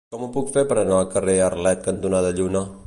Com 0.13 0.21
ho 0.27 0.29
puc 0.37 0.47
fer 0.55 0.63
per 0.71 0.77
anar 0.83 0.95
al 1.01 1.11
carrer 1.17 1.37
Arlet 1.51 1.87
cantonada 1.91 2.35
Lluna? 2.41 2.71